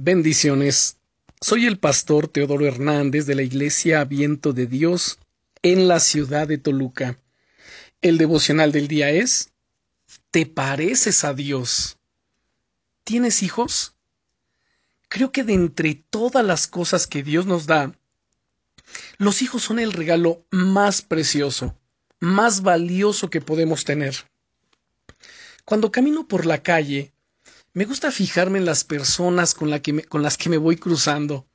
Bendiciones. 0.00 0.96
Soy 1.40 1.66
el 1.66 1.80
pastor 1.80 2.28
Teodoro 2.28 2.64
Hernández 2.64 3.26
de 3.26 3.34
la 3.34 3.42
Iglesia 3.42 4.04
Viento 4.04 4.52
de 4.52 4.68
Dios 4.68 5.18
en 5.62 5.88
la 5.88 5.98
ciudad 5.98 6.46
de 6.46 6.56
Toluca. 6.56 7.18
El 8.00 8.16
devocional 8.16 8.70
del 8.70 8.86
día 8.86 9.10
es 9.10 9.50
¿Te 10.30 10.46
pareces 10.46 11.24
a 11.24 11.34
Dios? 11.34 11.98
¿Tienes 13.02 13.42
hijos? 13.42 13.96
Creo 15.08 15.32
que 15.32 15.42
de 15.42 15.54
entre 15.54 15.96
todas 15.96 16.46
las 16.46 16.68
cosas 16.68 17.08
que 17.08 17.24
Dios 17.24 17.46
nos 17.46 17.66
da, 17.66 17.92
los 19.16 19.42
hijos 19.42 19.64
son 19.64 19.80
el 19.80 19.92
regalo 19.92 20.46
más 20.52 21.02
precioso, 21.02 21.76
más 22.20 22.62
valioso 22.62 23.30
que 23.30 23.40
podemos 23.40 23.84
tener. 23.84 24.14
Cuando 25.64 25.90
camino 25.90 26.28
por 26.28 26.46
la 26.46 26.62
calle, 26.62 27.12
me 27.74 27.84
gusta 27.84 28.10
fijarme 28.10 28.58
en 28.58 28.64
las 28.64 28.84
personas 28.84 29.54
con, 29.54 29.70
las 29.70 30.36
que 30.36 30.48
me 30.48 30.56
voy 30.56 30.76
cruzando. 30.76 31.46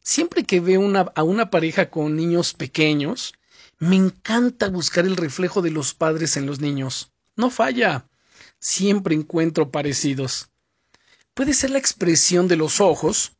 Siempre 0.00 0.44
que 0.44 0.60
veo 0.60 0.82
a 1.14 1.22
una 1.22 1.50
pareja 1.50 1.90
con 1.90 2.16
niños 2.16 2.54
pequeños, 2.54 3.34
me 3.78 3.96
encanta 3.96 4.70
buscar 4.70 5.06
el 5.06 5.16
reflejo 5.16 5.62
de 5.62 5.70
los 5.70 5.94
padres 5.94 6.36
en 6.36 6.46
los 6.46 6.60
niños. 6.60 7.12
No 7.36 7.50
falla. 7.50 8.08
Siempre 8.58 9.14
encuentro 9.14 9.70
parecidos. 9.70 10.48
Puede 11.34 11.54
ser 11.54 11.70
la 11.70 11.78
expresión 11.78 12.48
de 12.48 12.56
los 12.56 12.80
ojos, 12.80 13.32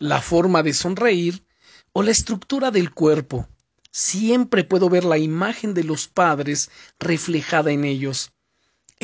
la 0.00 0.20
forma 0.20 0.64
de 0.64 0.72
sonreír 0.72 1.46
o 1.92 2.02
la 2.02 2.10
estructura 2.10 2.72
del 2.72 2.92
cuerpo. 2.92 3.48
Siempre 3.92 4.64
puedo 4.64 4.88
ver 4.88 5.04
la 5.04 5.18
imagen 5.18 5.74
de 5.74 5.84
los 5.84 6.08
padres 6.08 6.70
reflejada 6.98 7.70
en 7.70 7.84
ellos. 7.84 8.32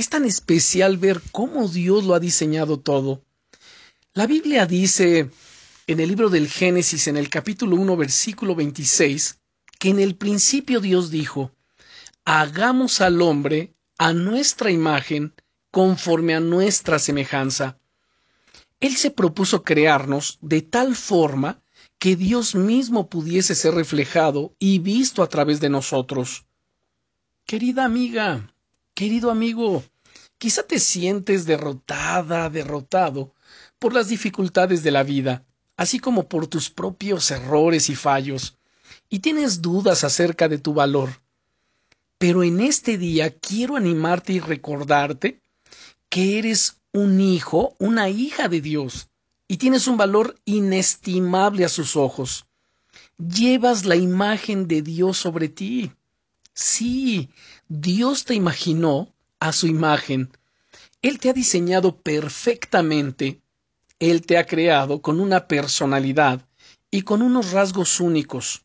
Es 0.00 0.08
tan 0.08 0.24
especial 0.24 0.96
ver 0.96 1.20
cómo 1.30 1.68
Dios 1.68 2.04
lo 2.04 2.14
ha 2.14 2.20
diseñado 2.20 2.80
todo. 2.80 3.22
La 4.14 4.26
Biblia 4.26 4.64
dice 4.64 5.30
en 5.86 6.00
el 6.00 6.08
libro 6.08 6.30
del 6.30 6.48
Génesis, 6.48 7.06
en 7.06 7.18
el 7.18 7.28
capítulo 7.28 7.76
1, 7.76 7.98
versículo 7.98 8.54
26, 8.54 9.40
que 9.78 9.90
en 9.90 10.00
el 10.00 10.16
principio 10.16 10.80
Dios 10.80 11.10
dijo, 11.10 11.52
hagamos 12.24 13.02
al 13.02 13.20
hombre 13.20 13.74
a 13.98 14.14
nuestra 14.14 14.70
imagen, 14.70 15.34
conforme 15.70 16.34
a 16.34 16.40
nuestra 16.40 16.98
semejanza. 16.98 17.78
Él 18.80 18.96
se 18.96 19.10
propuso 19.10 19.64
crearnos 19.64 20.38
de 20.40 20.62
tal 20.62 20.96
forma 20.96 21.60
que 21.98 22.16
Dios 22.16 22.54
mismo 22.54 23.10
pudiese 23.10 23.54
ser 23.54 23.74
reflejado 23.74 24.54
y 24.58 24.78
visto 24.78 25.22
a 25.22 25.28
través 25.28 25.60
de 25.60 25.68
nosotros. 25.68 26.46
Querida 27.44 27.84
amiga, 27.84 28.50
Querido 29.00 29.30
amigo, 29.30 29.82
quizá 30.40 30.62
te 30.62 30.78
sientes 30.78 31.44
derrotada, 31.44 32.48
derrotado 32.48 33.34
por 33.78 33.92
las 33.92 34.08
dificultades 34.08 34.82
de 34.82 34.90
la 34.90 35.02
vida, 35.02 35.44
así 35.76 35.98
como 35.98 36.30
por 36.30 36.46
tus 36.46 36.70
propios 36.70 37.30
errores 37.30 37.90
y 37.90 37.94
fallos, 37.94 38.56
y 39.10 39.18
tienes 39.18 39.60
dudas 39.60 40.02
acerca 40.02 40.48
de 40.48 40.56
tu 40.56 40.72
valor. 40.72 41.20
Pero 42.16 42.42
en 42.42 42.60
este 42.60 42.96
día 42.96 43.38
quiero 43.38 43.76
animarte 43.76 44.32
y 44.32 44.40
recordarte 44.40 45.42
que 46.08 46.38
eres 46.38 46.78
un 46.92 47.20
hijo, 47.20 47.76
una 47.78 48.08
hija 48.08 48.48
de 48.48 48.62
Dios, 48.62 49.10
y 49.46 49.58
tienes 49.58 49.88
un 49.88 49.98
valor 49.98 50.40
inestimable 50.46 51.66
a 51.66 51.68
sus 51.68 51.96
ojos. 51.96 52.46
Llevas 53.18 53.84
la 53.84 53.96
imagen 53.96 54.66
de 54.68 54.80
Dios 54.80 55.18
sobre 55.18 55.50
ti. 55.50 55.92
Sí, 56.54 57.28
Dios 57.68 58.24
te 58.24 58.32
imaginó 58.32 59.12
a 59.40 59.52
su 59.52 59.66
imagen. 59.66 60.30
Él 61.02 61.18
te 61.18 61.30
ha 61.30 61.32
diseñado 61.32 61.96
perfectamente. 61.96 63.40
Él 63.98 64.24
te 64.24 64.38
ha 64.38 64.46
creado 64.46 65.02
con 65.02 65.20
una 65.20 65.48
personalidad 65.48 66.46
y 66.90 67.02
con 67.02 67.22
unos 67.22 67.52
rasgos 67.52 68.00
únicos. 68.00 68.62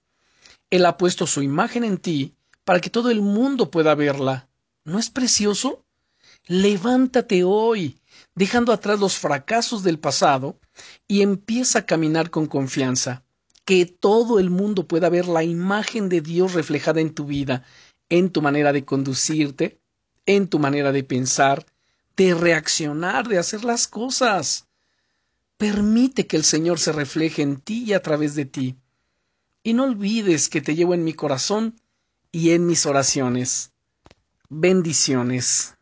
Él 0.69 0.85
ha 0.85 0.97
puesto 0.97 1.25
su 1.27 1.41
imagen 1.41 1.83
en 1.83 1.97
ti 1.97 2.35
para 2.63 2.79
que 2.79 2.89
todo 2.89 3.09
el 3.09 3.21
mundo 3.21 3.71
pueda 3.71 3.95
verla. 3.95 4.49
¿No 4.83 4.99
es 4.99 5.09
precioso? 5.09 5.85
Levántate 6.47 7.43
hoy, 7.43 7.99
dejando 8.35 8.71
atrás 8.71 8.99
los 8.99 9.17
fracasos 9.17 9.83
del 9.83 9.97
pasado, 9.97 10.59
y 11.07 11.21
empieza 11.21 11.79
a 11.79 11.85
caminar 11.85 12.29
con 12.29 12.45
confianza 12.45 13.23
que 13.65 13.85
todo 13.85 14.39
el 14.39 14.51
mundo 14.51 14.87
pueda 14.87 15.09
ver 15.09 15.27
la 15.27 15.43
imagen 15.43 16.07
de 16.07 16.21
Dios 16.21 16.53
reflejada 16.53 17.01
en 17.01 17.13
tu 17.13 17.25
vida, 17.25 17.63
en 18.09 18.29
tu 18.29 18.41
manera 18.43 18.71
de 18.71 18.85
conducirte, 18.85 19.81
en 20.25 20.47
tu 20.47 20.59
manera 20.59 20.91
de 20.91 21.03
pensar, 21.03 21.65
de 22.17 22.33
reaccionar, 22.33 23.27
de 23.27 23.37
hacer 23.37 23.63
las 23.63 23.87
cosas. 23.87 24.67
Permite 25.57 26.27
que 26.27 26.37
el 26.37 26.43
Señor 26.43 26.79
se 26.79 26.91
refleje 26.91 27.41
en 27.41 27.57
ti 27.61 27.83
y 27.85 27.93
a 27.93 28.01
través 28.01 28.35
de 28.35 28.45
ti. 28.45 28.75
Y 29.63 29.73
no 29.73 29.85
olvides 29.85 30.49
que 30.49 30.61
te 30.61 30.75
llevo 30.75 30.93
en 30.93 31.03
mi 31.03 31.13
corazón 31.13 31.79
y 32.31 32.51
en 32.51 32.67
mis 32.67 32.85
oraciones. 32.85 33.71
Bendiciones. 34.49 35.74